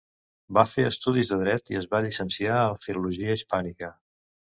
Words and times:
Va 0.57 0.61
fer 0.69 0.85
estudis 0.91 1.29
de 1.33 1.37
Dret 1.41 1.69
i 1.73 1.77
es 1.79 1.85
va 1.91 1.99
llicenciar 2.05 2.63
en 2.71 2.81
Filologia 2.87 3.37
hispànica. 3.41 3.91